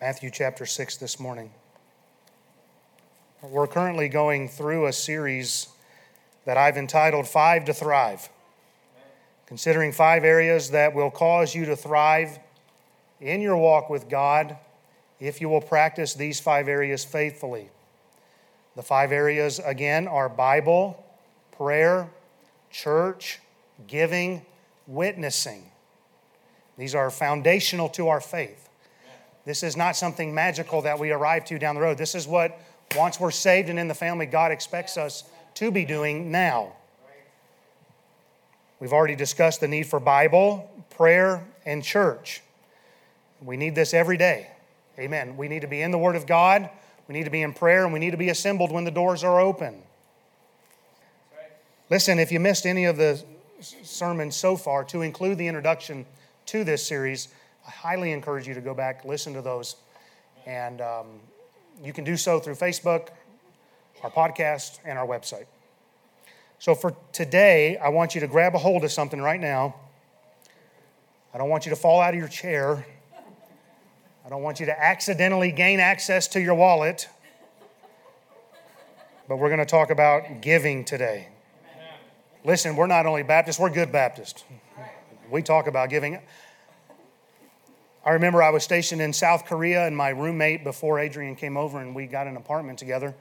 [0.00, 1.50] Matthew chapter 6 this morning.
[3.42, 5.68] We're currently going through a series
[6.46, 8.30] that I've entitled Five to Thrive,
[9.44, 12.38] considering five areas that will cause you to thrive
[13.20, 14.56] in your walk with God
[15.18, 17.68] if you will practice these five areas faithfully.
[18.76, 21.04] The five areas, again, are Bible,
[21.52, 22.08] prayer,
[22.70, 23.38] church,
[23.86, 24.46] giving,
[24.86, 25.64] witnessing.
[26.78, 28.69] These are foundational to our faith.
[29.50, 31.98] This is not something magical that we arrive to down the road.
[31.98, 32.56] This is what,
[32.94, 36.74] once we're saved and in the family, God expects us to be doing now.
[38.78, 42.42] We've already discussed the need for Bible, prayer, and church.
[43.42, 44.52] We need this every day.
[45.00, 45.36] Amen.
[45.36, 46.70] We need to be in the Word of God,
[47.08, 49.24] we need to be in prayer, and we need to be assembled when the doors
[49.24, 49.82] are open.
[51.90, 53.20] Listen, if you missed any of the
[53.58, 56.06] sermons so far, to include the introduction
[56.46, 57.26] to this series,
[57.66, 59.76] I highly encourage you to go back, listen to those.
[60.46, 61.06] And um,
[61.82, 63.08] you can do so through Facebook,
[64.02, 65.46] our podcast, and our website.
[66.58, 69.74] So for today, I want you to grab a hold of something right now.
[71.32, 72.84] I don't want you to fall out of your chair.
[74.26, 77.08] I don't want you to accidentally gain access to your wallet.
[79.28, 81.28] But we're going to talk about giving today.
[82.44, 84.44] Listen, we're not only Baptists, we're good Baptists.
[85.30, 86.18] We talk about giving.
[88.04, 91.80] I remember I was stationed in South Korea, and my roommate, before Adrian came over
[91.80, 93.14] and we got an apartment together,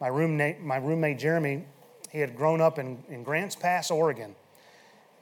[0.00, 1.64] my roommate, my roommate Jeremy,
[2.10, 4.34] he had grown up in, in Grants Pass, Oregon.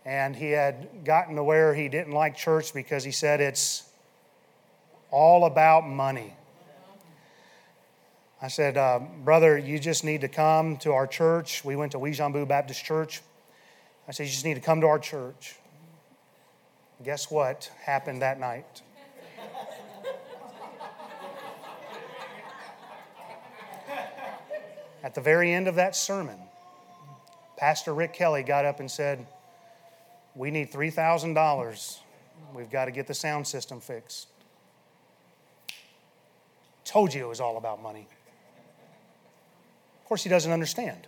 [0.04, 3.84] And he had gotten to where he didn't like church because he said it's
[5.10, 6.34] all about money.
[8.40, 11.64] I said, uh, Brother, you just need to come to our church.
[11.64, 13.20] We went to Uijeongbu Baptist Church.
[14.06, 15.56] I said, You just need to come to our church.
[17.04, 18.82] Guess what happened that night?
[25.02, 26.38] At the very end of that sermon,
[27.56, 29.26] Pastor Rick Kelly got up and said,
[30.34, 31.98] We need $3,000.
[32.54, 34.28] We've got to get the sound system fixed.
[36.84, 38.06] Told you it was all about money.
[40.02, 41.06] Of course, he doesn't understand.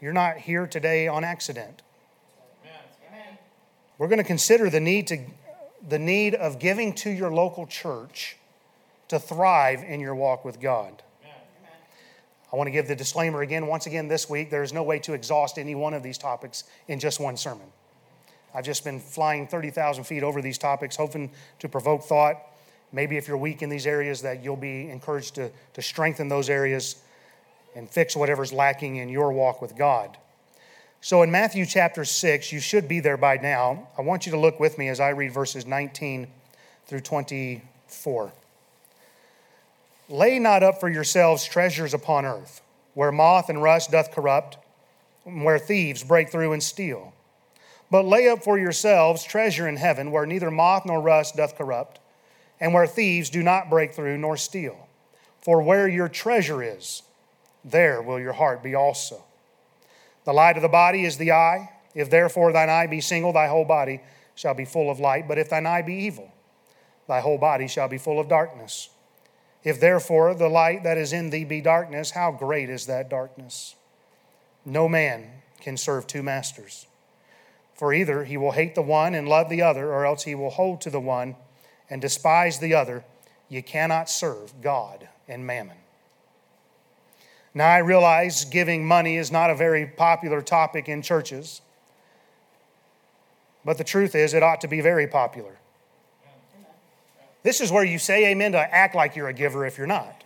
[0.00, 1.82] You're not here today on accident.
[3.98, 5.18] We're going to consider the need, to,
[5.86, 8.36] the need of giving to your local church
[9.08, 11.02] to thrive in your walk with God.
[12.52, 14.50] I want to give the disclaimer again, once again this week.
[14.50, 17.66] There is no way to exhaust any one of these topics in just one sermon.
[18.54, 22.36] I've just been flying 30,000 feet over these topics, hoping to provoke thought.
[22.92, 26.50] Maybe if you're weak in these areas, that you'll be encouraged to, to strengthen those
[26.50, 26.96] areas
[27.76, 30.16] and fix whatever's lacking in your walk with God.
[31.00, 33.88] So in Matthew chapter 6, you should be there by now.
[33.96, 36.26] I want you to look with me as I read verses 19
[36.86, 38.32] through 24.
[40.10, 42.62] Lay not up for yourselves treasures upon earth,
[42.94, 44.58] where moth and rust doth corrupt,
[45.22, 47.14] where thieves break through and steal.
[47.92, 52.00] But lay up for yourselves treasure in heaven, where neither moth nor rust doth corrupt,
[52.58, 54.88] and where thieves do not break through nor steal.
[55.42, 57.02] For where your treasure is,
[57.64, 59.22] there will your heart be also.
[60.24, 61.70] The light of the body is the eye.
[61.94, 64.00] If therefore thine eye be single, thy whole body
[64.34, 65.28] shall be full of light.
[65.28, 66.32] But if thine eye be evil,
[67.06, 68.90] thy whole body shall be full of darkness.
[69.62, 73.74] If therefore the light that is in thee be darkness, how great is that darkness?
[74.64, 75.26] No man
[75.60, 76.86] can serve two masters.
[77.74, 80.50] For either he will hate the one and love the other, or else he will
[80.50, 81.36] hold to the one
[81.88, 83.04] and despise the other.
[83.48, 85.76] You cannot serve God and mammon.
[87.52, 91.62] Now, I realize giving money is not a very popular topic in churches,
[93.64, 95.59] but the truth is, it ought to be very popular.
[97.42, 100.24] This is where you say amen to act like you're a giver if you're not.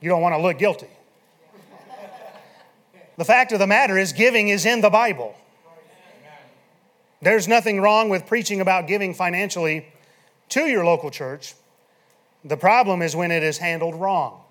[0.00, 0.88] You don't want to look guilty.
[3.16, 5.34] The fact of the matter is, giving is in the Bible.
[7.22, 9.86] There's nothing wrong with preaching about giving financially
[10.50, 11.54] to your local church.
[12.44, 14.42] The problem is when it is handled wrong.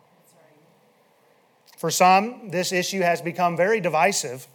[1.78, 4.48] For some, this issue has become very divisive,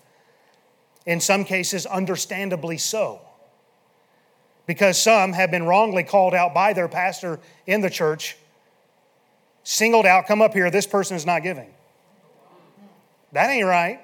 [1.06, 3.20] in some cases, understandably so
[4.70, 8.36] because some have been wrongly called out by their pastor in the church,
[9.64, 11.74] singled out, come up here, this person is not giving.
[13.32, 13.98] That ain't right.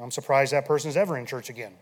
[0.00, 1.74] I'm surprised that person's ever in church again.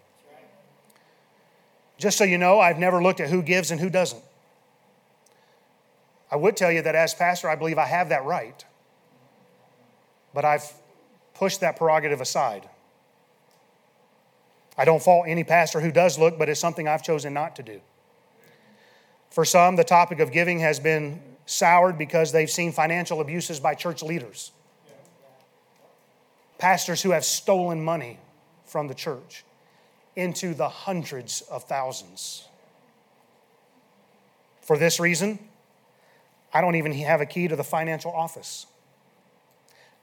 [1.98, 4.24] Just so you know, I've never looked at who gives and who doesn't.
[6.32, 8.64] I would tell you that as pastor, I believe I have that right.
[10.34, 10.68] But I've
[11.32, 12.68] pushed that prerogative aside.
[14.78, 17.62] I don't fault any pastor who does look, but it's something I've chosen not to
[17.62, 17.80] do.
[19.30, 23.74] For some, the topic of giving has been soured because they've seen financial abuses by
[23.74, 24.52] church leaders.
[26.58, 28.18] Pastors who have stolen money
[28.64, 29.44] from the church
[30.14, 32.48] into the hundreds of thousands.
[34.62, 35.38] For this reason,
[36.52, 38.66] I don't even have a key to the financial office.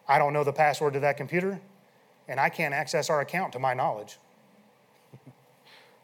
[0.08, 1.60] I don't know the password to that computer,
[2.28, 4.18] and I can't access our account to my knowledge.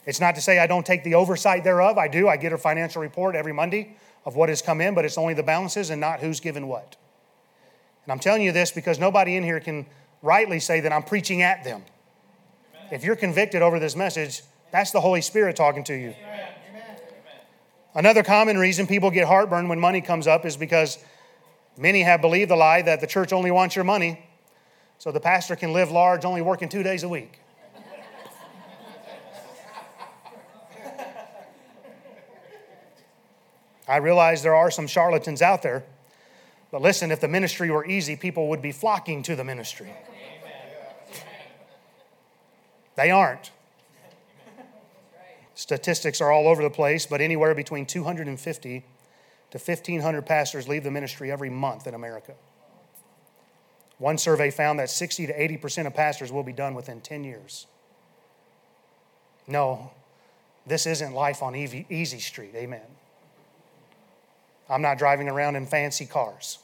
[0.06, 1.98] It's not to say I don't take the oversight thereof.
[1.98, 2.28] I do.
[2.28, 5.34] I get a financial report every Monday of what has come in, but it's only
[5.34, 6.96] the balances and not who's given what.
[8.06, 9.86] And I'm telling you this because nobody in here can
[10.22, 11.84] rightly say that I'm preaching at them.
[12.92, 14.42] If you're convicted over this message,
[14.72, 16.13] that's the Holy Spirit talking to you.
[17.96, 20.98] Another common reason people get heartburn when money comes up is because
[21.78, 24.25] many have believed the lie that the church only wants your money,
[24.98, 27.40] so the pastor can live large, only working two days a week.
[33.89, 35.83] I realize there are some charlatans out there,
[36.71, 39.91] but listen, if the ministry were easy, people would be flocking to the ministry.
[42.95, 43.51] They aren't.
[45.56, 48.86] Statistics are all over the place, but anywhere between 250
[49.51, 52.33] to 1,500 pastors leave the ministry every month in America.
[53.97, 57.65] One survey found that 60 to 80% of pastors will be done within 10 years.
[59.47, 59.91] No,
[60.68, 62.53] this isn't life on easy street.
[62.56, 62.81] Amen.
[64.69, 66.60] I'm not driving around in fancy cars.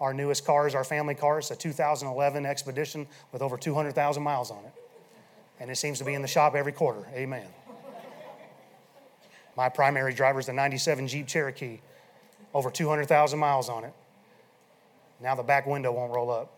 [0.00, 1.38] Our newest car is our family car.
[1.38, 4.72] It's a 2011 Expedition with over 200,000 miles on it.
[5.60, 7.06] And it seems to be in the shop every quarter.
[7.14, 7.46] Amen.
[9.56, 11.80] My primary driver is the 97 Jeep Cherokee,
[12.54, 13.92] over 200,000 miles on it.
[15.20, 16.52] Now the back window won't roll up.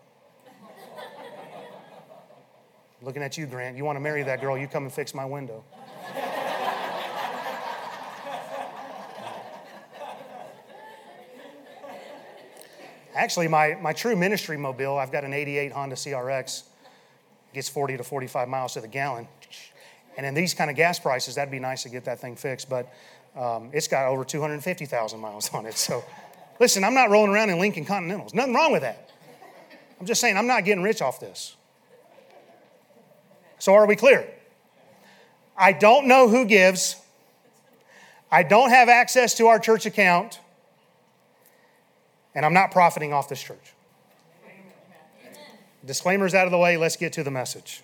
[3.01, 3.77] Looking at you, Grant.
[3.77, 5.63] You want to marry that girl, you come and fix my window.
[13.25, 16.61] Actually, my, my true ministry mobile, I've got an 88 Honda CRX,
[17.55, 19.27] gets 40 to 45 miles to the gallon.
[20.15, 22.69] And in these kind of gas prices, that'd be nice to get that thing fixed.
[22.69, 22.93] But
[23.35, 25.73] um, it's got over 250,000 miles on it.
[25.73, 26.05] So
[26.59, 28.35] listen, I'm not rolling around in Lincoln Continentals.
[28.35, 29.09] Nothing wrong with that.
[29.99, 31.55] I'm just saying, I'm not getting rich off this.
[33.57, 34.29] So are we clear?
[35.57, 36.95] I don't know who gives.
[38.31, 40.39] I don't have access to our church account.
[42.35, 43.73] And I'm not profiting off this church.
[45.85, 47.81] Disclaimers out of the way, let's get to the message.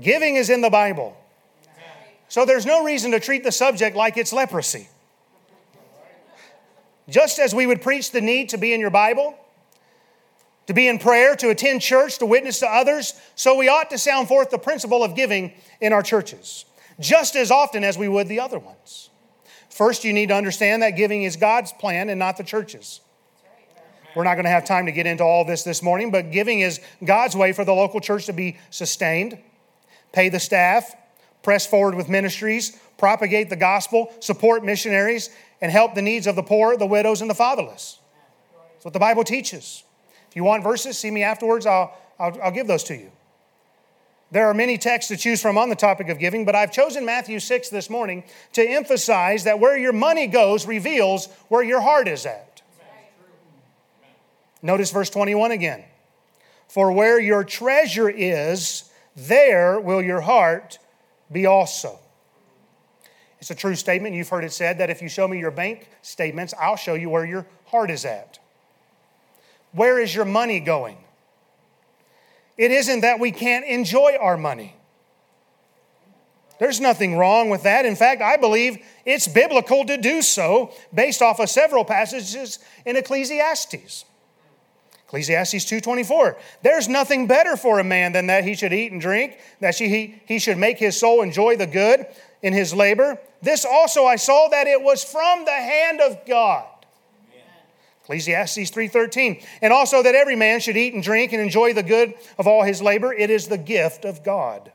[0.00, 1.16] Giving is in the Bible.
[2.28, 4.88] So there's no reason to treat the subject like it's leprosy.
[7.08, 9.36] Just as we would preach the need to be in your Bible,
[10.66, 13.98] to be in prayer, to attend church, to witness to others, so we ought to
[13.98, 16.64] sound forth the principle of giving in our churches,
[16.98, 19.10] just as often as we would the other ones.
[19.68, 23.00] First, you need to understand that giving is God's plan and not the church's.
[24.14, 26.60] We're not going to have time to get into all this this morning, but giving
[26.60, 29.38] is God's way for the local church to be sustained
[30.12, 30.94] pay the staff,
[31.42, 35.28] press forward with ministries, propagate the gospel, support missionaries,
[35.60, 37.98] and help the needs of the poor, the widows, and the fatherless.
[38.72, 39.82] That's what the Bible teaches.
[40.28, 43.10] If you want verses, see me afterwards, I'll, I'll, I'll give those to you.
[44.30, 47.04] There are many texts to choose from on the topic of giving, but I've chosen
[47.04, 52.08] Matthew 6 this morning to emphasize that where your money goes reveals where your heart
[52.08, 52.53] is at.
[54.64, 55.84] Notice verse 21 again.
[56.68, 60.78] For where your treasure is, there will your heart
[61.30, 61.98] be also.
[63.38, 64.14] It's a true statement.
[64.14, 67.10] You've heard it said that if you show me your bank statements, I'll show you
[67.10, 68.38] where your heart is at.
[69.72, 70.96] Where is your money going?
[72.56, 74.76] It isn't that we can't enjoy our money.
[76.58, 77.84] There's nothing wrong with that.
[77.84, 82.96] In fact, I believe it's biblical to do so based off of several passages in
[82.96, 84.06] Ecclesiastes.
[85.14, 86.36] Ecclesiastes 2:24.
[86.62, 90.16] There's nothing better for a man than that he should eat and drink, that he,
[90.26, 92.06] he should make his soul enjoy the good
[92.42, 93.20] in his labor.
[93.40, 96.66] This also I saw that it was from the hand of God.
[98.02, 99.40] Ecclesiastes 3:13.
[99.62, 102.64] And also that every man should eat and drink and enjoy the good of all
[102.64, 103.14] his labor.
[103.14, 104.72] It is the gift of God.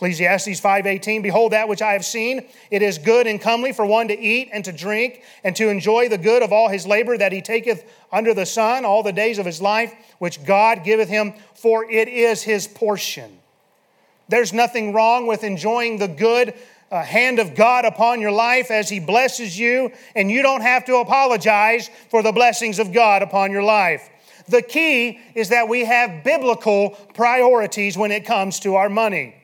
[0.00, 4.08] Ecclesiastes 5:18 Behold that which I have seen it is good and comely for one
[4.08, 7.32] to eat and to drink and to enjoy the good of all his labor that
[7.32, 11.34] he taketh under the sun all the days of his life which God giveth him
[11.52, 13.40] for it is his portion.
[14.26, 16.54] There's nothing wrong with enjoying the good
[16.90, 20.86] uh, hand of God upon your life as he blesses you and you don't have
[20.86, 24.08] to apologize for the blessings of God upon your life.
[24.48, 29.34] The key is that we have biblical priorities when it comes to our money.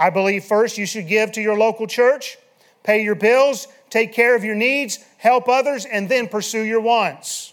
[0.00, 2.38] I believe first you should give to your local church,
[2.82, 7.52] pay your bills, take care of your needs, help others, and then pursue your wants.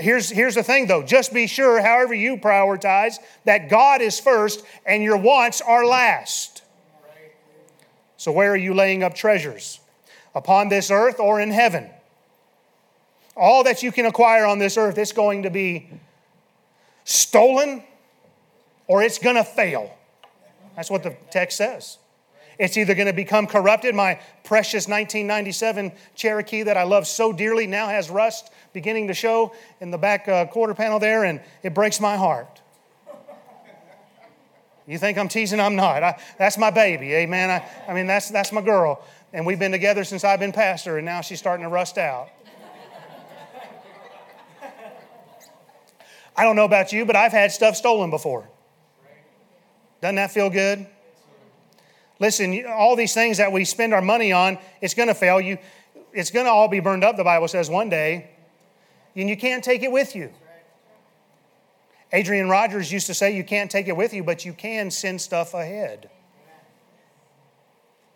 [0.00, 4.64] Here's, here's the thing though just be sure, however you prioritize, that God is first
[4.86, 6.62] and your wants are last.
[8.16, 9.80] So, where are you laying up treasures?
[10.34, 11.90] Upon this earth or in heaven?
[13.36, 15.90] All that you can acquire on this earth, is going to be
[17.04, 17.84] stolen
[18.86, 19.94] or it's going to fail.
[20.76, 21.98] That's what the text says.
[22.58, 23.94] It's either going to become corrupted.
[23.94, 29.52] My precious 1997 Cherokee that I love so dearly now has rust beginning to show
[29.80, 32.60] in the back uh, quarter panel there, and it breaks my heart.
[34.86, 35.60] You think I'm teasing?
[35.60, 36.02] I'm not.
[36.02, 37.50] I, that's my baby, amen.
[37.50, 39.02] I, I mean, that's, that's my girl.
[39.32, 42.28] And we've been together since I've been pastor, and now she's starting to rust out.
[46.36, 48.48] I don't know about you, but I've had stuff stolen before.
[50.04, 50.86] Doesn't that feel good?
[52.20, 55.56] Listen, all these things that we spend our money on, it's going to fail you.
[56.12, 58.28] It's going to all be burned up, the Bible says, one day.
[59.16, 60.30] And you can't take it with you.
[62.12, 65.22] Adrian Rogers used to say, You can't take it with you, but you can send
[65.22, 66.10] stuff ahead.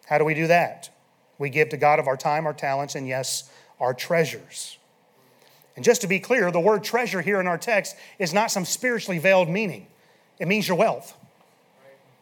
[0.04, 0.90] How do we do that?
[1.38, 4.76] We give to God of our time, our talents, and yes, our treasures.
[5.74, 8.66] And just to be clear, the word treasure here in our text is not some
[8.66, 9.86] spiritually veiled meaning,
[10.38, 11.14] it means your wealth.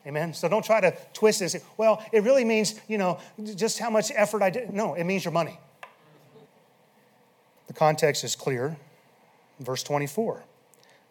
[0.07, 0.35] Amen.
[0.35, 1.57] So don't try to twist this.
[1.77, 3.19] Well, it really means, you know,
[3.57, 4.73] just how much effort I did.
[4.73, 5.59] No, it means your money.
[7.67, 8.77] The context is clear.
[9.59, 10.45] Verse 24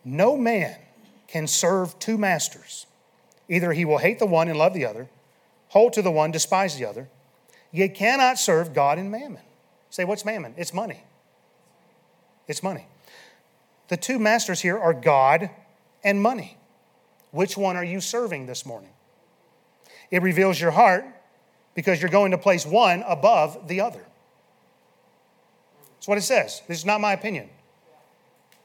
[0.06, 0.78] No man
[1.28, 2.86] can serve two masters.
[3.50, 5.08] Either he will hate the one and love the other,
[5.70, 7.10] hold to the one, despise the other.
[7.72, 9.42] You cannot serve God and mammon.
[9.90, 10.54] Say, what's mammon?
[10.58, 11.04] It's money.
[12.48, 12.88] It's money.
[13.90, 15.50] The two masters here are God
[16.04, 16.58] and money.
[17.36, 18.92] Which one are you serving this morning?
[20.10, 21.04] It reveals your heart
[21.74, 24.06] because you're going to place one above the other.
[25.96, 26.62] That's what it says.
[26.70, 27.50] This is not my opinion.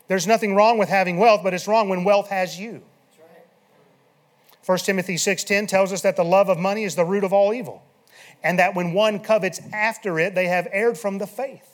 [0.07, 2.83] There's nothing wrong with having wealth, but it's wrong when wealth has you.
[4.65, 7.53] 1 Timothy 6:10 tells us that the love of money is the root of all
[7.53, 7.83] evil,
[8.41, 11.70] and that when one covets after it, they have erred from the faith.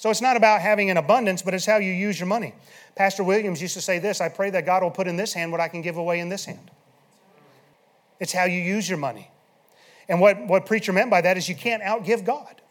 [0.00, 2.54] So it's not about having an abundance, but it's how you use your money.
[2.96, 5.52] Pastor Williams used to say this I pray that God will put in this hand
[5.52, 6.70] what I can give away in this hand.
[8.18, 9.30] It's how you use your money.
[10.08, 12.62] And what, what preacher meant by that is you can't outgive God.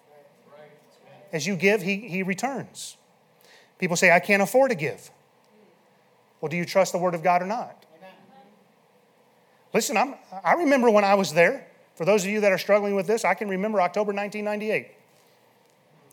[1.31, 2.97] As you give, he, he returns.
[3.77, 5.11] People say, I can't afford to give.
[6.41, 7.85] Well, do you trust the word of God or not?
[9.71, 11.67] Listen, I'm, I remember when I was there.
[11.93, 14.95] For those of you that are struggling with this, I can remember October 1998.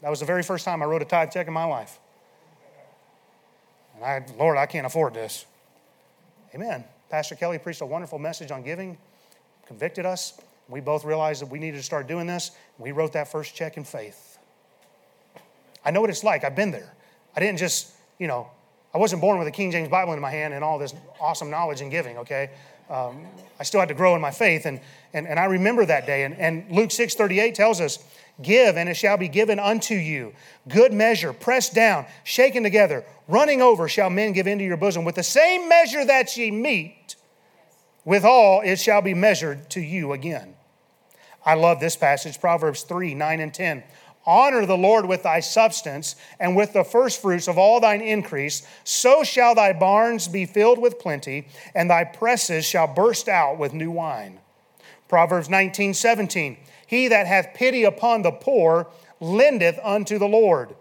[0.03, 1.99] That was the very first time I wrote a tithe check in my life.
[3.95, 5.47] And I, Lord, I can't afford this.
[6.55, 6.85] Amen.
[7.11, 8.99] Pastor Kelly preached a wonderful message on giving,
[9.67, 10.38] convicted us.
[10.69, 12.50] We both realized that we needed to start doing this.
[12.79, 14.38] We wrote that first check in faith.
[15.85, 16.45] I know what it's like.
[16.45, 16.93] I've been there.
[17.37, 18.50] I didn't just, you know,
[18.93, 21.50] I wasn't born with a King James Bible in my hand and all this awesome
[21.50, 22.50] knowledge and giving, okay?
[22.88, 23.26] Um,
[23.59, 24.66] I still had to grow in my faith.
[24.66, 24.81] And,
[25.12, 26.25] and, and I remember that day.
[26.25, 27.99] And, and Luke 6 38 tells us,
[28.43, 30.35] Give, and it shall be given unto you.
[30.69, 35.05] Good measure, pressed down, shaken together, running over, shall men give into your bosom.
[35.05, 37.16] With the same measure that ye meet,
[38.05, 40.55] withal it shall be measured to you again.
[41.47, 43.85] I love this passage, Proverbs 3 9 and 10.
[44.26, 48.66] Honor the Lord with thy substance and with the firstfruits of all thine increase.
[48.83, 53.73] So shall thy barns be filled with plenty, and thy presses shall burst out with
[53.73, 54.40] new wine.
[55.09, 56.56] Proverbs 19 17.
[56.87, 58.88] He that hath pity upon the poor
[59.21, 60.75] lendeth unto the Lord,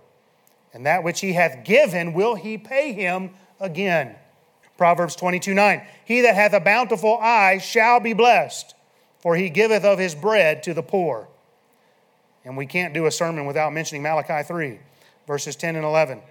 [0.74, 4.16] and that which he hath given will he pay him again.
[4.78, 5.82] Proverbs 22 9.
[6.04, 8.74] He that hath a bountiful eye shall be blessed,
[9.20, 11.28] for he giveth of his bread to the poor.
[12.46, 14.80] And we can't do a sermon without mentioning Malachi 3,
[15.28, 16.22] verses 10 and 11.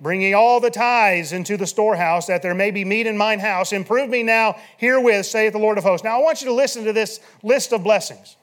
[0.00, 3.38] Bring ye all the tithes into the storehouse, that there may be meat in mine
[3.38, 3.72] house.
[3.72, 6.04] Improve me now herewith, saith the Lord of hosts.
[6.04, 8.36] Now I want you to listen to this list of blessings.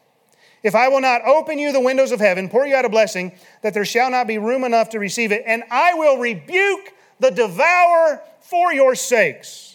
[0.64, 3.34] If I will not open you the windows of heaven, pour you out a blessing,
[3.64, 7.32] that there shall not be room enough to receive it, and I will rebuke the
[7.32, 9.71] devourer for your sakes.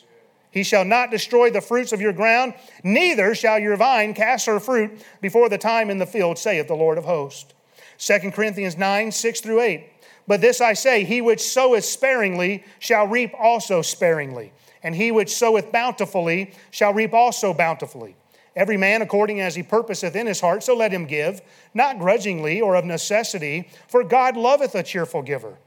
[0.56, 4.58] He shall not destroy the fruits of your ground, neither shall your vine cast her
[4.58, 7.52] fruit before the time in the field, saith the Lord of hosts.
[7.98, 9.86] 2 Corinthians 9, 6 through 8.
[10.26, 14.50] But this I say, he which soweth sparingly shall reap also sparingly,
[14.82, 18.16] and he which soweth bountifully shall reap also bountifully.
[18.56, 21.42] Every man according as he purposeth in his heart, so let him give,
[21.74, 25.58] not grudgingly or of necessity, for God loveth a cheerful giver.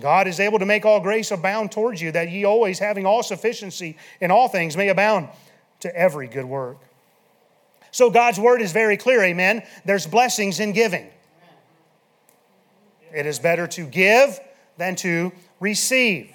[0.00, 3.22] God is able to make all grace abound towards you, that ye always, having all
[3.22, 5.28] sufficiency in all things, may abound
[5.80, 6.78] to every good work.
[7.90, 9.62] So God's word is very clear, amen.
[9.84, 11.08] There's blessings in giving.
[13.14, 14.40] It is better to give
[14.76, 16.30] than to receive.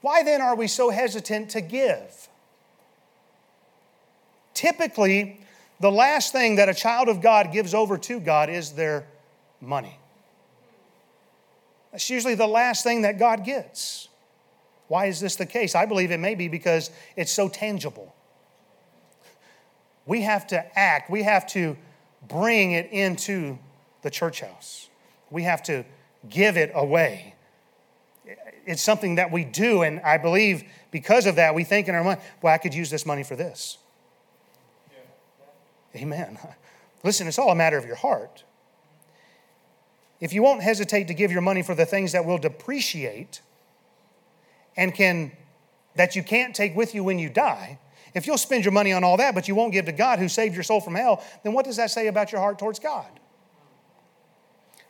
[0.00, 2.28] Why then are we so hesitant to give?
[4.54, 5.40] Typically,
[5.80, 9.06] the last thing that a child of God gives over to God is their
[9.60, 9.98] money.
[11.96, 14.08] That's usually the last thing that God gets.
[14.88, 15.74] Why is this the case?
[15.74, 18.14] I believe it may be because it's so tangible.
[20.04, 21.74] We have to act, we have to
[22.28, 23.58] bring it into
[24.02, 24.90] the church house,
[25.30, 25.86] we have to
[26.28, 27.34] give it away.
[28.66, 32.04] It's something that we do, and I believe because of that, we think in our
[32.04, 33.78] mind, well, I could use this money for this.
[34.92, 36.02] Yeah.
[36.02, 36.38] Amen.
[37.02, 38.44] Listen, it's all a matter of your heart.
[40.20, 43.40] If you won't hesitate to give your money for the things that will depreciate
[44.76, 45.32] and can
[45.94, 47.78] that you can't take with you when you die,
[48.14, 50.28] if you'll spend your money on all that, but you won't give to God who
[50.28, 53.06] saved your soul from hell, then what does that say about your heart towards God?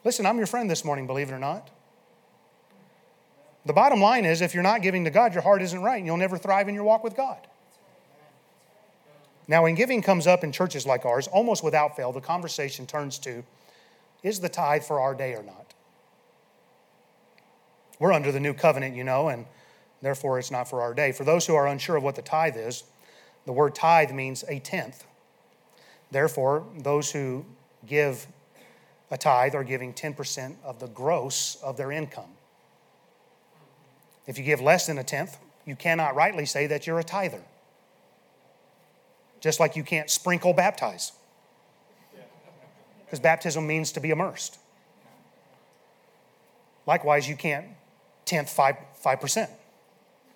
[0.05, 1.71] Listen, I'm your friend this morning, believe it or not.
[3.65, 6.07] The bottom line is if you're not giving to God, your heart isn't right and
[6.07, 7.39] you'll never thrive in your walk with God.
[9.49, 13.19] Now, when giving comes up in churches like ours, almost without fail, the conversation turns
[13.21, 13.45] to
[14.27, 15.73] is the tithe for our day or not?
[18.01, 19.47] We're under the new covenant, you know, and
[20.03, 21.13] therefore it's not for our day.
[21.13, 22.83] For those who are unsure of what the tithe is,
[23.47, 25.05] the word tithe means a tenth.
[26.11, 27.47] Therefore, those who
[27.87, 28.27] give
[29.13, 32.31] a tithe are giving 10% of the gross of their income.
[34.27, 37.43] If you give less than a tenth, you cannot rightly say that you're a tither.
[39.39, 41.13] Just like you can't sprinkle baptize.
[43.07, 44.59] Because baptism means to be immersed.
[46.87, 47.67] Likewise, you can't
[48.25, 49.49] tenth 5, 5%.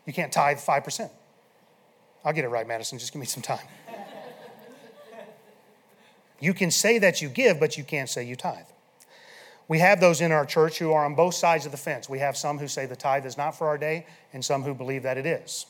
[0.06, 1.10] You can't tithe 5%.
[2.24, 2.98] I'll get it right, Madison.
[2.98, 3.66] Just give me some time.
[6.40, 8.64] You can say that you give, but you can't say you tithe.
[9.68, 12.08] We have those in our church who are on both sides of the fence.
[12.08, 14.74] We have some who say the tithe is not for our day, and some who
[14.74, 15.66] believe that it is.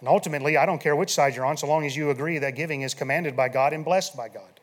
[0.00, 2.54] And ultimately, I don't care which side you're on, so long as you agree that
[2.54, 4.60] giving is commanded by God and blessed by God.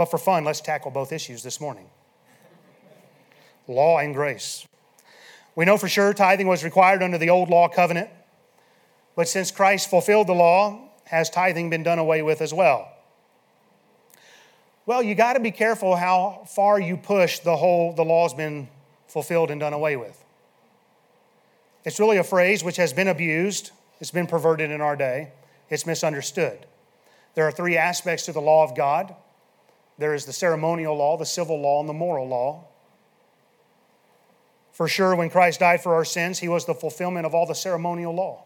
[0.00, 1.86] But for fun, let's tackle both issues this morning
[3.68, 4.66] law and grace.
[5.54, 8.08] We know for sure tithing was required under the old law covenant,
[9.14, 12.90] but since Christ fulfilled the law, has tithing been done away with as well?
[14.86, 18.68] Well, you got to be careful how far you push the whole the law's been
[19.06, 20.24] fulfilled and done away with.
[21.84, 25.32] It's really a phrase which has been abused, it's been perverted in our day,
[25.68, 26.64] it's misunderstood.
[27.34, 29.14] There are three aspects to the law of God
[30.00, 32.64] there is the ceremonial law, the civil law, and the moral law.
[34.72, 37.54] For sure, when Christ died for our sins, he was the fulfillment of all the
[37.54, 38.44] ceremonial law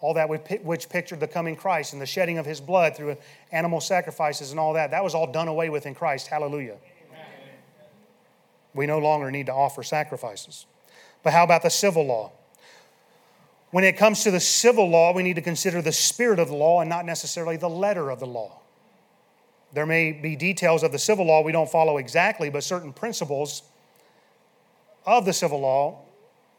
[0.00, 0.28] all that
[0.64, 3.16] which pictured the coming Christ and the shedding of his blood through
[3.52, 4.92] animal sacrifices and all that.
[4.92, 6.28] That was all done away with in Christ.
[6.28, 6.76] Hallelujah.
[7.08, 7.26] Amen.
[8.74, 10.64] We no longer need to offer sacrifices.
[11.22, 12.32] But how about the civil law?
[13.72, 16.56] When it comes to the civil law, we need to consider the spirit of the
[16.56, 18.59] law and not necessarily the letter of the law.
[19.72, 23.62] There may be details of the civil law we don't follow exactly, but certain principles
[25.06, 26.02] of the civil law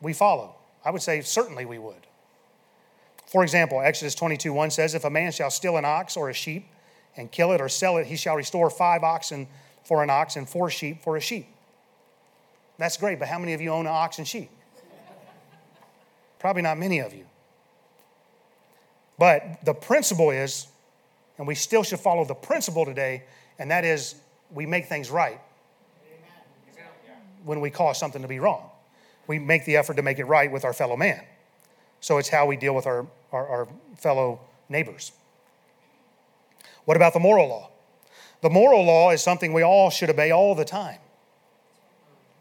[0.02, 0.56] we follow.
[0.84, 2.08] I would say certainly we would.
[3.28, 6.34] For example, Exodus 22 1 says, If a man shall steal an ox or a
[6.34, 6.68] sheep
[7.16, 9.48] and kill it or sell it, he shall restore five oxen
[9.84, 11.48] for an ox and four sheep for a sheep.
[12.78, 14.50] That's great, but how many of you own an ox and sheep?
[16.40, 17.26] Probably not many of you.
[19.20, 20.68] But the principle is,
[21.42, 23.24] and we still should follow the principle today,
[23.58, 24.14] and that is
[24.52, 25.42] we make things right
[27.44, 28.70] when we cause something to be wrong.
[29.26, 31.24] We make the effort to make it right with our fellow man.
[32.00, 35.14] So it's how we deal with our, our, our fellow neighbors.
[36.86, 37.72] What about the moral law?
[38.42, 41.00] The moral law is something we all should obey all the time.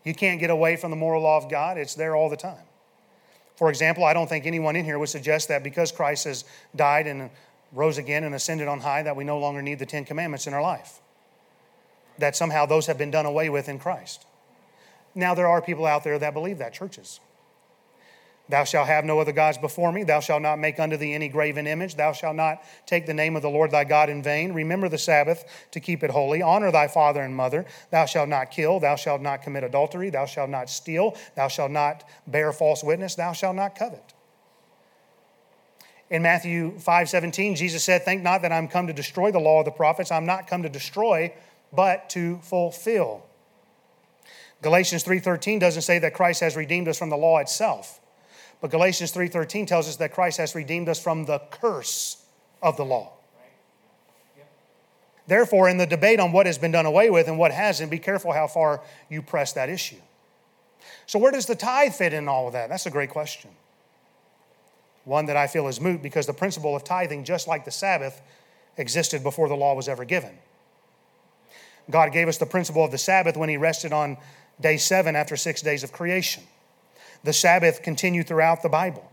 [0.04, 2.64] You can't get away from the moral law of God, it's there all the time.
[3.56, 6.44] For example, I don't think anyone in here would suggest that because Christ has
[6.76, 7.30] died and
[7.72, 10.54] rose again and ascended on high, that we no longer need the Ten Commandments in
[10.54, 11.00] our life.
[12.18, 14.26] That somehow those have been done away with in Christ.
[15.14, 17.20] Now, there are people out there that believe that, churches.
[18.50, 20.02] Thou shalt have no other gods before me.
[20.02, 21.94] Thou shalt not make unto thee any graven image.
[21.94, 24.52] Thou shalt not take the name of the Lord thy God in vain.
[24.52, 26.42] Remember the Sabbath to keep it holy.
[26.42, 27.64] Honor thy father and mother.
[27.92, 28.80] Thou shalt not kill.
[28.80, 30.10] Thou shalt not commit adultery.
[30.10, 31.16] Thou shalt not steal.
[31.36, 33.14] Thou shalt not bear false witness.
[33.14, 34.14] Thou shalt not covet.
[36.10, 39.60] In Matthew 5 17, Jesus said, Think not that I'm come to destroy the law
[39.60, 40.10] of the prophets.
[40.10, 41.32] I'm not come to destroy,
[41.72, 43.24] but to fulfill.
[44.62, 48.00] Galatians 3:13 doesn't say that Christ has redeemed us from the law itself.
[48.60, 52.18] But Galatians 3:13 tells us that Christ has redeemed us from the curse
[52.60, 53.12] of the law.
[55.26, 58.00] Therefore, in the debate on what has been done away with and what hasn't, be
[58.00, 60.00] careful how far you press that issue.
[61.06, 62.68] So, where does the tithe fit in all of that?
[62.68, 63.50] That's a great question.
[65.04, 68.20] One that I feel is moot because the principle of tithing, just like the Sabbath,
[68.76, 70.38] existed before the law was ever given.
[71.90, 74.16] God gave us the principle of the Sabbath when He rested on
[74.60, 76.42] day seven after six days of creation.
[77.24, 79.10] The Sabbath continued throughout the Bible.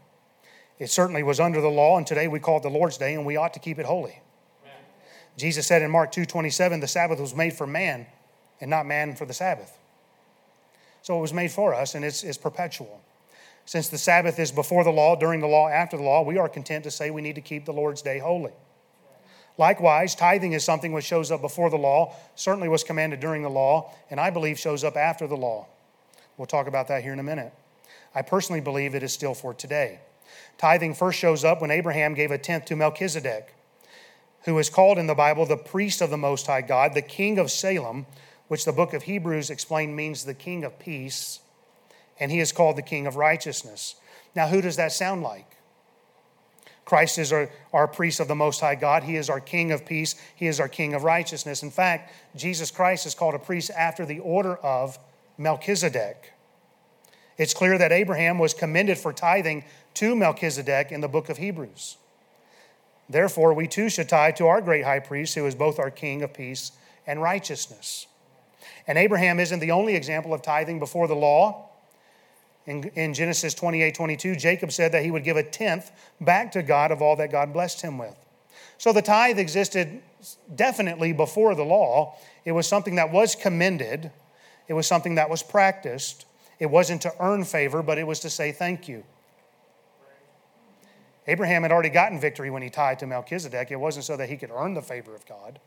[0.79, 3.25] It certainly was under the law, and today we call it the Lord's Day, and
[3.25, 4.21] we ought to keep it holy.
[4.63, 4.75] Amen.
[5.35, 8.05] Jesus said in Mark 2:27, the Sabbath was made for man,
[8.61, 9.77] and not man for the Sabbath.
[11.01, 13.01] So it was made for us, and it's, it's perpetual.
[13.67, 16.47] Since the Sabbath is before the law, during the law, after the law, we are
[16.47, 18.53] content to say we need to keep the Lord's Day holy.
[19.57, 23.49] Likewise, tithing is something which shows up before the law, certainly was commanded during the
[23.49, 25.67] law, and I believe shows up after the law.
[26.37, 27.53] We'll talk about that here in a minute.
[28.15, 29.99] I personally believe it is still for today.
[30.57, 33.53] Tithing first shows up when Abraham gave a tenth to Melchizedek,
[34.43, 37.37] who is called in the Bible the priest of the Most High God, the king
[37.37, 38.05] of Salem,
[38.47, 41.41] which the book of Hebrews explained means the king of peace,
[42.19, 43.95] and he is called the king of righteousness.
[44.35, 45.57] Now, who does that sound like?
[46.87, 49.03] Christ is our, our priest of the Most High God.
[49.03, 50.15] He is our King of peace.
[50.35, 51.61] He is our King of righteousness.
[51.61, 54.97] In fact, Jesus Christ is called a priest after the order of
[55.37, 56.31] Melchizedek.
[57.37, 61.97] It's clear that Abraham was commended for tithing to Melchizedek in the book of Hebrews.
[63.09, 66.23] Therefore, we too should tithe to our great high priest, who is both our King
[66.23, 66.71] of peace
[67.05, 68.07] and righteousness.
[68.87, 71.69] And Abraham isn't the only example of tithing before the law.
[72.67, 76.61] In, in Genesis 28 22, Jacob said that he would give a tenth back to
[76.61, 78.15] God of all that God blessed him with.
[78.77, 80.01] So the tithe existed
[80.53, 82.15] definitely before the law.
[82.45, 84.11] It was something that was commended,
[84.67, 86.25] it was something that was practiced.
[86.59, 89.03] It wasn't to earn favor, but it was to say thank you.
[91.27, 93.69] Abraham had already gotten victory when he tithed to Melchizedek.
[93.69, 95.59] It wasn't so that he could earn the favor of God,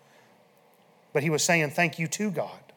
[1.13, 2.70] but he was saying thank you to God.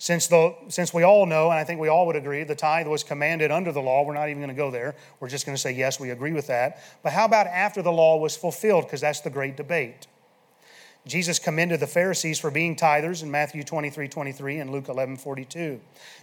[0.00, 2.86] Since, the, since we all know, and I think we all would agree, the tithe
[2.86, 4.94] was commanded under the law, we're not even going to go there.
[5.20, 6.82] We're just going to say, yes, we agree with that.
[7.02, 8.86] But how about after the law was fulfilled?
[8.86, 10.06] Because that's the great debate.
[11.06, 15.78] Jesus commended the Pharisees for being tithers in Matthew 23 23 and Luke 11 42.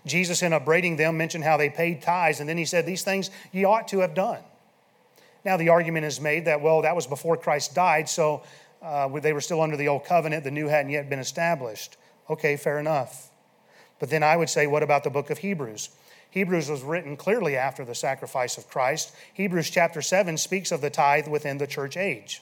[0.07, 3.29] Jesus, in upbraiding them, mentioned how they paid tithes, and then he said, These things
[3.51, 4.41] ye ought to have done.
[5.45, 8.41] Now, the argument is made that, well, that was before Christ died, so
[8.81, 11.97] uh, they were still under the old covenant, the new hadn't yet been established.
[12.27, 13.26] Okay, fair enough.
[13.99, 15.89] But then I would say, what about the book of Hebrews?
[16.29, 19.13] Hebrews was written clearly after the sacrifice of Christ.
[19.33, 22.41] Hebrews chapter 7 speaks of the tithe within the church age.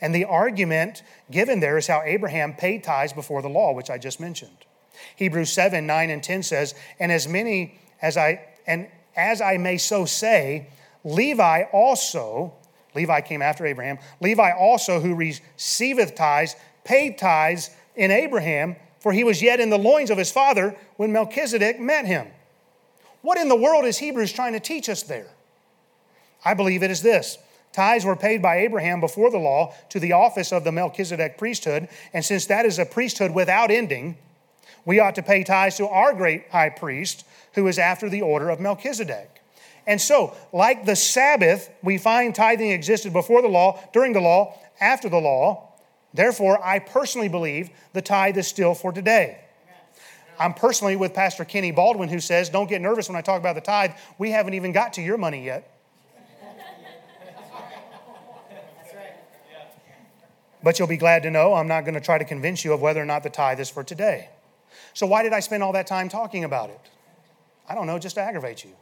[0.00, 3.98] And the argument given there is how Abraham paid tithes before the law, which I
[3.98, 4.56] just mentioned.
[5.16, 9.78] Hebrews 7, 9, and 10 says, And as many as I and as I may
[9.78, 10.68] so say,
[11.04, 12.54] Levi also,
[12.94, 19.24] Levi came after Abraham, Levi also who receiveth tithes, paid tithes in Abraham for he
[19.24, 22.28] was yet in the loins of his father when Melchizedek met him.
[23.22, 25.26] What in the world is Hebrews trying to teach us there?
[26.44, 27.38] I believe it is this.
[27.72, 31.88] Tithes were paid by Abraham before the law to the office of the Melchizedek priesthood,
[32.12, 34.16] and since that is a priesthood without ending,
[34.84, 38.50] we ought to pay tithes to our great high priest, who is after the order
[38.50, 39.40] of Melchizedek.
[39.86, 44.58] And so, like the Sabbath, we find tithing existed before the law, during the law,
[44.80, 45.69] after the law,
[46.12, 49.38] Therefore, I personally believe the tithe is still for today.
[50.38, 53.54] I'm personally with Pastor Kenny Baldwin, who says, Don't get nervous when I talk about
[53.54, 53.92] the tithe.
[54.18, 55.76] We haven't even got to your money yet.
[60.62, 62.82] But you'll be glad to know I'm not going to try to convince you of
[62.82, 64.28] whether or not the tithe is for today.
[64.92, 66.80] So, why did I spend all that time talking about it?
[67.68, 68.72] I don't know, just to aggravate you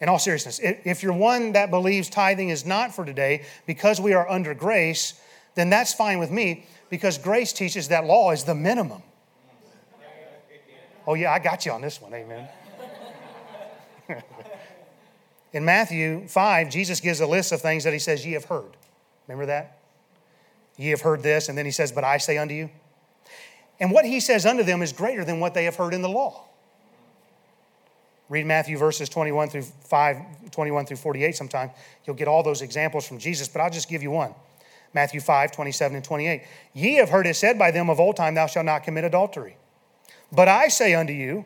[0.00, 4.12] in all seriousness, if you're one that believes tithing is not for today because we
[4.12, 5.14] are under grace,
[5.54, 9.02] then that's fine with me because grace teaches that law is the minimum.
[11.06, 12.12] Oh, yeah, I got you on this one.
[12.12, 12.48] Amen.
[15.52, 18.76] in Matthew 5, Jesus gives a list of things that he says, Ye have heard.
[19.28, 19.78] Remember that?
[20.76, 22.70] Ye have heard this, and then he says, But I say unto you.
[23.78, 26.08] And what he says unto them is greater than what they have heard in the
[26.08, 26.44] law.
[28.28, 31.70] Read Matthew verses 21 through 5, 21 through 48 sometime.
[32.04, 34.34] You'll get all those examples from Jesus, but I'll just give you one.
[34.94, 36.42] Matthew 5, 27 and 28.
[36.72, 39.56] Ye have heard it said by them of old time, Thou shalt not commit adultery.
[40.32, 41.44] But I say unto you,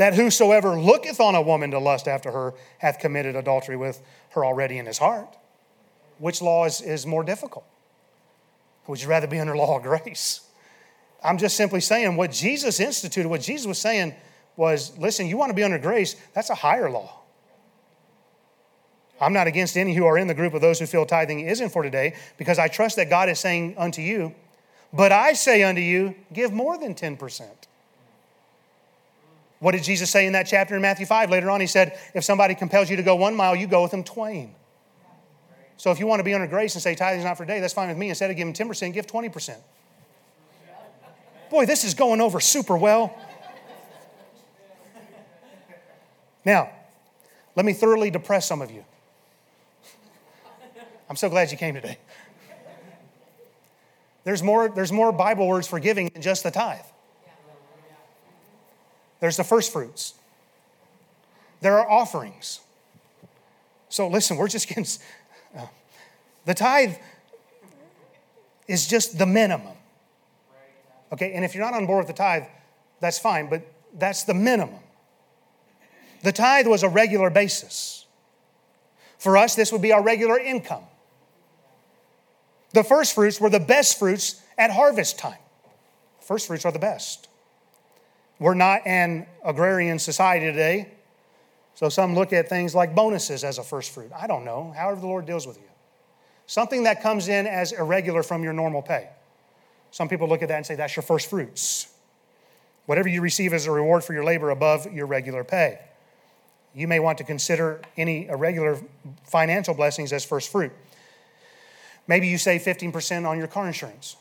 [0.00, 4.46] that whosoever looketh on a woman to lust after her hath committed adultery with her
[4.46, 5.36] already in his heart.
[6.18, 7.66] Which law is, is more difficult?
[8.86, 10.40] Would you rather be under law of grace?
[11.22, 14.14] I'm just simply saying what Jesus instituted, what Jesus was saying
[14.60, 17.16] was listen, you want to be under grace, that's a higher law.
[19.18, 21.70] I'm not against any who are in the group of those who feel tithing isn't
[21.70, 24.34] for today, because I trust that God is saying unto you,
[24.92, 27.46] But I say unto you, give more than 10%.
[29.60, 31.30] What did Jesus say in that chapter in Matthew 5?
[31.30, 33.90] Later on, he said, If somebody compels you to go one mile, you go with
[33.90, 34.54] them twain.
[35.76, 37.60] So if you want to be under grace and say tithing is not for today,
[37.60, 38.10] that's fine with me.
[38.10, 39.56] Instead of giving 10%, give 20%.
[41.50, 43.16] Boy, this is going over super well.
[46.44, 46.70] Now,
[47.56, 48.84] let me thoroughly depress some of you.
[51.08, 51.98] I'm so glad you came today.
[54.24, 56.84] There's more, there's more Bible words for giving than just the tithe.
[59.18, 60.14] There's the first fruits.
[61.60, 62.60] There are offerings.
[63.88, 64.86] So listen, we're just getting.
[65.56, 65.66] Uh,
[66.46, 66.94] the tithe
[68.66, 69.76] is just the minimum.
[71.12, 72.44] Okay, and if you're not on board with the tithe,
[73.00, 73.62] that's fine, but
[73.98, 74.78] that's the minimum.
[76.22, 78.06] The tithe was a regular basis.
[79.18, 80.84] For us, this would be our regular income.
[82.72, 85.38] The first fruits were the best fruits at harvest time.
[86.20, 87.28] First fruits are the best.
[88.38, 90.92] We're not an agrarian society today,
[91.74, 94.10] so some look at things like bonuses as a first fruit.
[94.14, 95.68] I don't know, however, the Lord deals with you.
[96.46, 99.08] Something that comes in as irregular from your normal pay.
[99.90, 101.92] Some people look at that and say, that's your first fruits.
[102.86, 105.80] Whatever you receive as a reward for your labor above your regular pay.
[106.74, 108.78] You may want to consider any irregular
[109.24, 110.72] financial blessings as first fruit.
[112.06, 114.16] Maybe you save 15% on your car insurance.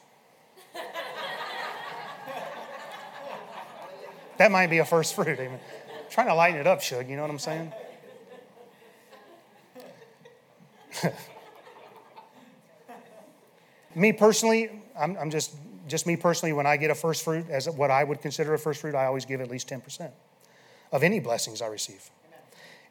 [4.37, 5.39] that might be a first fruit.
[5.39, 5.59] Amen.
[6.09, 7.73] trying to lighten it up, Shug, you know what I'm saying?
[13.95, 15.55] me personally, I'm, I'm, just,
[15.87, 18.59] just me personally, when I get a first fruit, as what I would consider a
[18.59, 20.11] first fruit, I always give at least 10%
[20.91, 22.09] of any blessings I receive.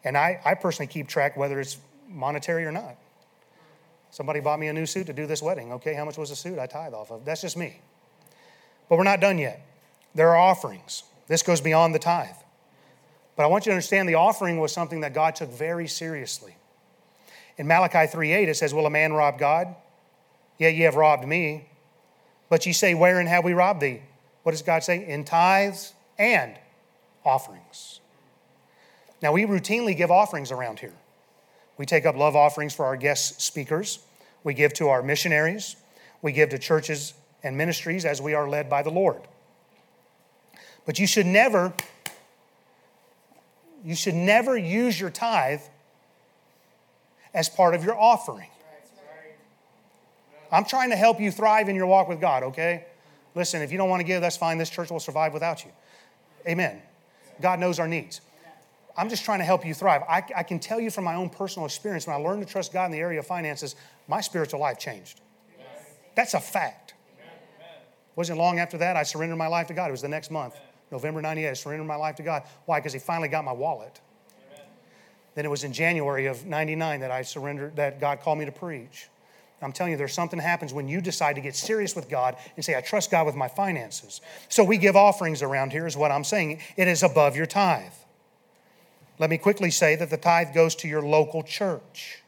[0.03, 2.95] And I, I personally keep track whether it's monetary or not.
[4.11, 5.73] Somebody bought me a new suit to do this wedding.
[5.73, 6.57] Okay, how much was the suit?
[6.57, 7.25] I tithe off of.
[7.25, 7.79] That's just me.
[8.87, 9.65] But we're not done yet.
[10.15, 11.03] There are offerings.
[11.27, 12.35] This goes beyond the tithe.
[13.35, 16.55] But I want you to understand the offering was something that God took very seriously.
[17.57, 19.75] In Malachi 3:8, it says, Will a man rob God?
[20.57, 21.69] Yet ye have robbed me.
[22.49, 24.01] But ye say, Wherein have we robbed thee?
[24.43, 25.05] What does God say?
[25.05, 26.57] In tithes and
[27.23, 28.01] offerings.
[29.21, 30.93] Now, we routinely give offerings around here.
[31.77, 33.99] We take up love offerings for our guest speakers.
[34.43, 35.75] We give to our missionaries.
[36.21, 39.21] We give to churches and ministries as we are led by the Lord.
[40.85, 41.73] But you should never
[43.85, 45.61] you should never use your tithe
[47.33, 48.49] as part of your offering.
[50.51, 52.85] I'm trying to help you thrive in your walk with God, okay?
[53.35, 54.57] Listen, if you don't want to give, that's fine.
[54.57, 55.71] This church will survive without you.
[56.47, 56.81] Amen.
[57.39, 58.19] God knows our needs.
[58.99, 60.03] I'm just trying to help you thrive.
[60.09, 62.73] I, I, can tell you from my own personal experience, when I learned to trust
[62.73, 63.77] God in the area of finances,
[64.09, 65.21] my spiritual life changed.
[66.15, 66.95] That's a fact.
[68.17, 69.87] Wasn't long after that I surrendered my life to God.
[69.87, 70.55] It was the next month,
[70.91, 71.49] November 98.
[71.49, 72.43] I surrendered my life to God.
[72.65, 72.81] Why?
[72.81, 74.01] Because He finally got my wallet.
[75.33, 78.51] Then it was in January of 99 that I surrendered, that God called me to
[78.51, 79.07] preach.
[79.61, 82.65] I'm telling you, there's something happens when you decide to get serious with God and
[82.65, 84.19] say, I trust God with my finances.
[84.49, 86.59] So we give offerings around here, is what I'm saying.
[86.75, 87.93] It is above your tithe.
[89.19, 92.23] Let me quickly say that the tithe goes to your local church.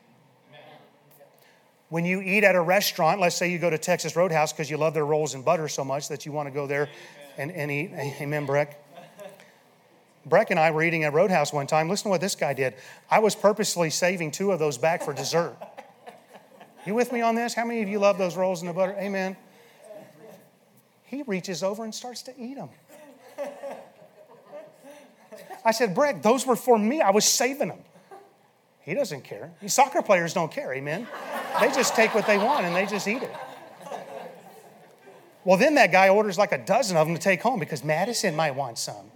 [1.88, 4.78] When you eat at a restaurant, let's say you go to Texas Roadhouse because you
[4.78, 6.90] love their rolls and butter so much that you want to go there
[7.38, 7.92] and, and eat.
[8.22, 8.78] Amen, Breck.
[10.26, 11.90] Breck and I were eating at Roadhouse one time.
[11.90, 12.76] Listen to what this guy did.
[13.10, 15.56] I was purposely saving two of those back for dessert.
[16.86, 17.54] You with me on this?
[17.54, 18.96] How many of you love those rolls and the butter?
[19.00, 19.36] Amen.
[21.06, 22.70] He reaches over and starts to eat them.
[25.64, 27.02] I said, Brett, those were for me.
[27.02, 27.80] I was saving them.
[28.82, 29.52] He doesn't care.
[29.62, 31.08] These soccer players don't care, amen.
[31.60, 33.32] They just take what they want and they just eat it.
[35.44, 38.36] Well, then that guy orders like a dozen of them to take home because Madison
[38.36, 39.12] might want some.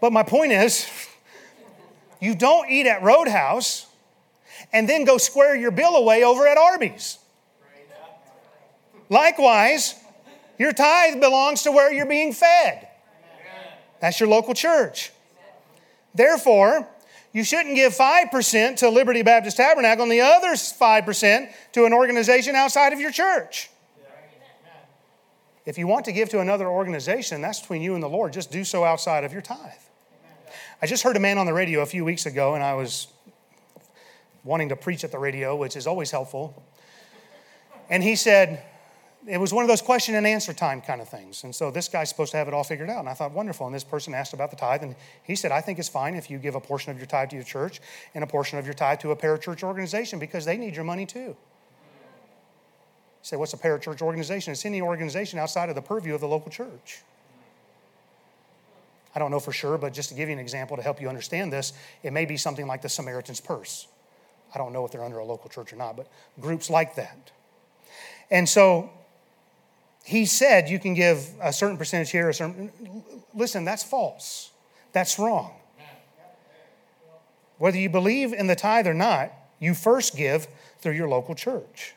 [0.00, 0.88] But my point is,
[2.20, 3.86] you don't eat at Roadhouse
[4.72, 7.18] and then go square your bill away over at Arby's.
[9.08, 9.94] Likewise,
[10.58, 12.88] your tithe belongs to where you're being fed.
[14.00, 15.12] That's your local church.
[16.14, 16.88] Therefore,
[17.32, 22.54] you shouldn't give 5% to Liberty Baptist Tabernacle and the other 5% to an organization
[22.54, 23.70] outside of your church.
[25.66, 28.32] If you want to give to another organization, that's between you and the Lord.
[28.32, 29.58] Just do so outside of your tithe.
[30.80, 33.08] I just heard a man on the radio a few weeks ago, and I was
[34.44, 36.62] wanting to preach at the radio, which is always helpful.
[37.90, 38.62] And he said,
[39.28, 41.44] it was one of those question and answer time kind of things.
[41.44, 43.00] And so this guy's supposed to have it all figured out.
[43.00, 43.66] And I thought, wonderful.
[43.66, 44.82] And this person asked about the tithe.
[44.82, 47.30] And he said, I think it's fine if you give a portion of your tithe
[47.30, 47.80] to your church
[48.14, 51.04] and a portion of your tithe to a parachurch organization because they need your money
[51.04, 51.18] too.
[51.20, 51.36] You
[53.22, 54.52] say, what's a parachurch organization?
[54.52, 57.02] It's any organization outside of the purview of the local church.
[59.14, 61.08] I don't know for sure, but just to give you an example to help you
[61.08, 63.88] understand this, it may be something like the Samaritan's Purse.
[64.54, 66.06] I don't know if they're under a local church or not, but
[66.40, 67.30] groups like that.
[68.30, 68.90] And so
[70.08, 72.72] he said you can give a certain percentage here, a certain.
[73.34, 74.52] Listen, that's false.
[74.92, 75.52] That's wrong.
[77.58, 80.46] Whether you believe in the tithe or not, you first give
[80.78, 81.92] through your local church.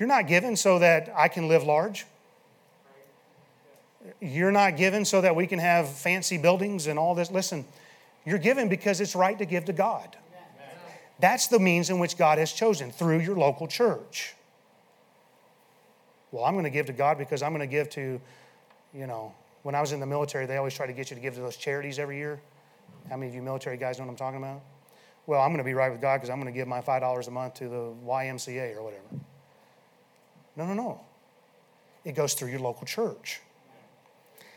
[0.00, 2.06] You're not given so that I can live large.
[4.20, 7.30] You're not given so that we can have fancy buildings and all this.
[7.30, 7.64] Listen,
[8.26, 10.16] you're given because it's right to give to God.
[11.20, 14.34] That's the means in which God has chosen through your local church.
[16.34, 18.20] Well, I'm going to give to God because I'm going to give to,
[18.92, 21.22] you know, when I was in the military, they always try to get you to
[21.22, 22.40] give to those charities every year.
[23.08, 24.60] How many of you military guys know what I'm talking about?
[25.26, 27.28] Well, I'm going to be right with God because I'm going to give my $5
[27.28, 29.04] a month to the YMCA or whatever.
[30.56, 31.00] No, no, no.
[32.04, 33.40] It goes through your local church.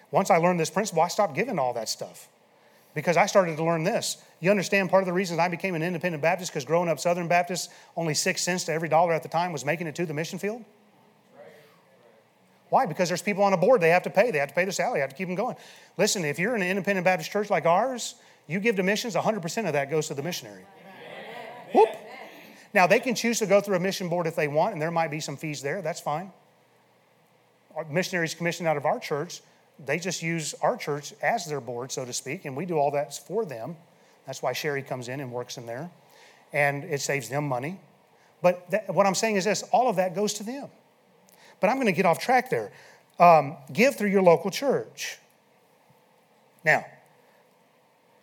[0.10, 2.28] Once I learned this principle, I stopped giving all that stuff
[2.96, 4.18] because I started to learn this.
[4.40, 7.28] You understand part of the reason I became an independent Baptist because growing up Southern
[7.28, 10.14] Baptist, only six cents to every dollar at the time was making it to the
[10.16, 10.66] mission field?
[12.70, 12.86] Why?
[12.86, 14.32] Because there's people on a board they have to pay.
[14.32, 15.56] They have to pay the salary, they have to keep them going.
[15.98, 18.16] Listen, if you're in an independent Baptist church like ours,
[18.48, 20.64] you give to missions, 100% of that goes to the missionary.
[21.74, 21.90] Whoop.
[22.74, 24.92] Now, they can choose to go through a mission board if they want, and there
[24.92, 25.82] might be some fees there.
[25.82, 26.32] That's fine.
[27.76, 29.42] Our missionaries commissioned out of our church,
[29.86, 32.92] they just use our church as their board, so to speak, and we do all
[32.92, 33.76] that for them.
[34.26, 35.90] That's why Sherry comes in and works in there,
[36.52, 37.80] and it saves them money.
[38.42, 40.70] But that, what I'm saying is this all of that goes to them.
[41.60, 42.72] But I'm going to get off track there.
[43.20, 45.18] Um, give through your local church.
[46.64, 46.86] Now,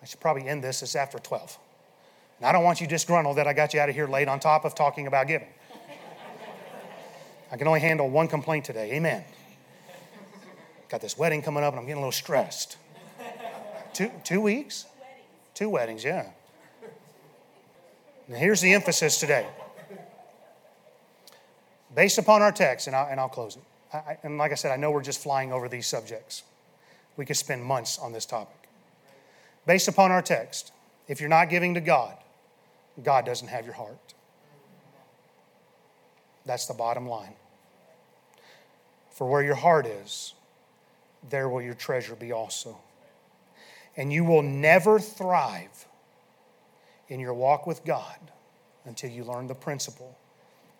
[0.02, 0.82] I should probably end this.
[0.82, 1.58] It's after 12.
[2.38, 4.38] And I don't want you disgruntled that I got you out of here late on
[4.38, 5.48] top of talking about giving.
[7.50, 8.92] I can only handle one complaint today.
[8.94, 9.24] Amen.
[10.88, 12.76] Got this wedding coming up and I'm getting a little stressed.
[13.92, 14.86] Two, two weeks?
[15.54, 16.30] Two weddings, yeah.
[18.28, 19.46] Now here's the emphasis today.
[21.94, 23.62] Based upon our text, and I'll, and I'll close it.
[23.92, 26.42] I, and like I said, I know we're just flying over these subjects.
[27.16, 28.68] We could spend months on this topic.
[29.66, 30.72] Based upon our text,
[31.06, 32.16] if you're not giving to God,
[33.02, 34.14] God doesn't have your heart.
[36.44, 37.34] That's the bottom line.
[39.10, 40.34] For where your heart is,
[41.30, 42.76] there will your treasure be also.
[43.96, 45.86] And you will never thrive
[47.08, 48.18] in your walk with God
[48.84, 50.18] until you learn the principle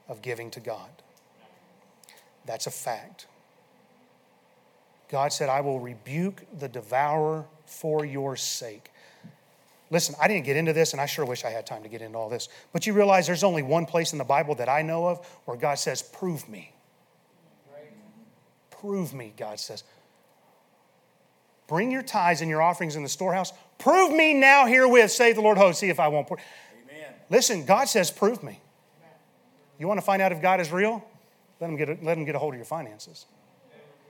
[0.09, 0.91] of giving to God.
[2.47, 3.27] That's a fact.
[5.09, 8.91] God said, I will rebuke the devourer for your sake.
[9.91, 12.03] Listen, I didn't get into this, and I sure wish I had time to get
[12.03, 12.49] into all this.
[12.73, 15.57] But you realize there's only one place in the Bible that I know of where
[15.57, 16.73] God says, Prove me.
[18.71, 19.85] Prove me, God says.
[21.67, 23.53] Bring your tithes and your offerings in the storehouse.
[23.79, 26.29] Prove me now herewith, save the Lord host, see if I won't.
[26.31, 26.41] Amen.
[27.31, 28.61] Listen, God says, Prove me.
[29.79, 31.05] You want to find out if God is real?
[31.61, 33.27] Let him get a, let him get a hold of your finances.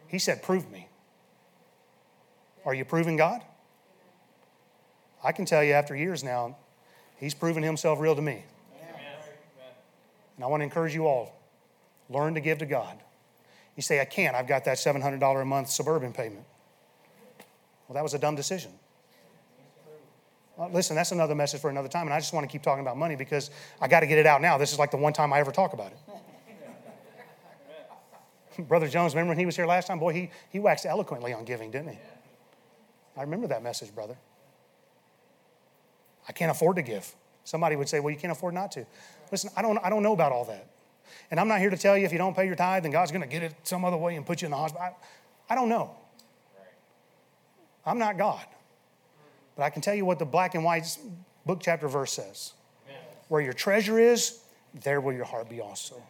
[0.08, 0.88] He said, Prove me.
[2.64, 3.42] Are you proving God?
[5.22, 6.56] I can tell you after years now,
[7.18, 8.44] he's proven himself real to me.
[10.36, 11.34] And I want to encourage you all
[12.10, 12.98] learn to give to God.
[13.76, 14.36] You say, I can't.
[14.36, 16.44] I've got that $700 a month suburban payment.
[17.88, 18.70] Well, that was a dumb decision.
[20.56, 22.06] Well, listen, that's another message for another time.
[22.06, 24.26] And I just want to keep talking about money because I got to get it
[24.26, 24.58] out now.
[24.58, 25.98] This is like the one time I ever talk about it.
[28.58, 29.98] Brother Jones, remember when he was here last time?
[29.98, 31.98] Boy, he, he waxed eloquently on giving, didn't he?
[33.16, 34.16] I remember that message, brother.
[36.28, 37.14] I can't afford to give.
[37.44, 38.86] Somebody would say, well, you can't afford not to.
[39.30, 40.66] Listen, I don't, I don't know about all that.
[41.30, 43.10] And I'm not here to tell you if you don't pay your tithe, then God's
[43.10, 44.82] going to get it some other way and put you in the hospital.
[44.82, 45.90] I, I don't know.
[47.86, 48.44] I'm not God.
[49.56, 50.98] But I can tell you what the black and white
[51.44, 52.54] book chapter verse says.
[53.28, 54.40] Where your treasure is,
[54.72, 56.02] there will your heart be also.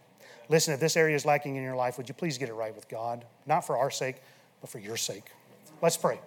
[0.49, 2.74] Listen, if this area is lacking in your life, would you please get it right
[2.74, 3.24] with God?
[3.47, 4.16] Not for our sake,
[4.61, 5.24] but for your sake.
[5.80, 6.18] Let's pray.